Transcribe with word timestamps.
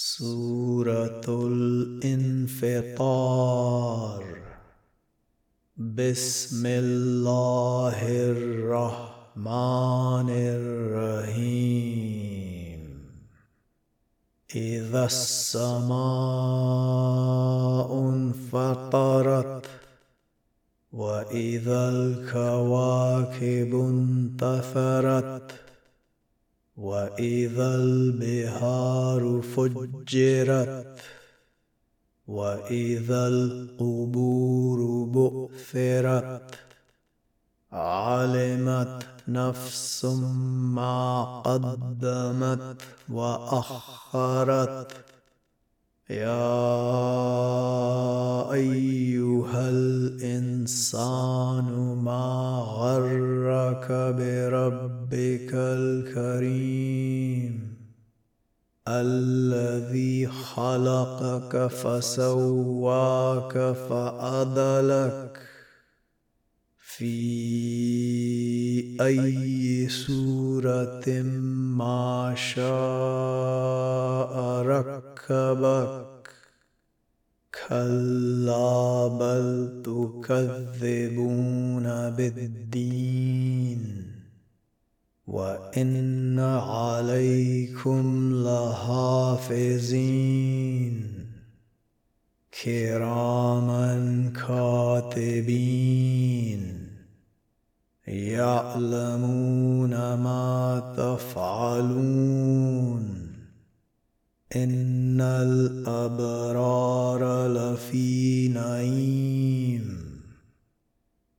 سورة 0.00 1.26
الانفطار. 1.28 4.24
بسم 5.76 6.66
الله 6.66 8.30
الرحمن 8.30 10.30
الرحيم. 10.30 11.98
إذا 14.54 15.04
السماء 15.04 15.98
انفطرت 17.98 19.66
وإذا 20.92 21.88
الكواكب 21.88 23.74
انتثرت 23.74 25.67
واذا 26.78 27.74
البحار 27.74 29.42
فجرت 29.42 30.98
واذا 32.28 33.28
القبور 33.28 35.04
بؤثرت 35.04 36.54
علمت 37.72 39.06
نفس 39.28 40.04
ما 40.74 41.40
قدمت 41.44 42.82
واخرت 43.08 44.92
يا 46.10 46.52
ايها 48.52 49.68
الانسان 49.68 51.64
ما 52.04 52.62
غرك 52.68 53.88
بربك 54.18 55.50
الكريم 55.54 56.67
الذي 58.88 60.26
خلقك 60.26 61.66
فسواك 61.66 63.52
فعدلك 63.88 65.38
في 66.78 67.16
أي 69.00 69.88
سوره 69.88 71.22
ما 71.76 72.34
شاء 72.36 72.62
ركبك. 74.62 76.18
كلا 77.68 79.08
بل 79.08 79.82
تكذبون 79.84 81.86
بالدين. 82.10 84.07
وان 85.28 86.38
عليكم 86.38 88.32
لحافظين 88.44 89.68
كراما 92.64 93.92
كاتبين 94.46 95.78
يعلمون 98.06 99.90
ما 100.14 100.94
تفعلون 100.96 102.28
ان 104.56 105.20
الابرار 105.20 106.68
لفي 107.48 108.48
نعيم 108.48 109.37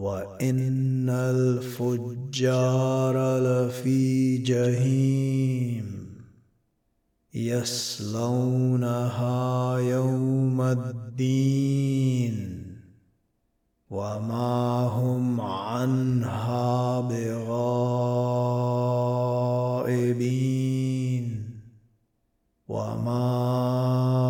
وان 0.00 1.08
الفجار 1.10 3.16
لفي 3.38 4.38
جحيم 4.38 5.86
يصلونها 7.34 8.18
يوم 9.78 10.60
الدين 10.60 12.60
وما 13.90 14.86
هم 14.86 15.40
عنها 15.40 17.00
بغائبين 17.00 17.50
وما 22.68 24.29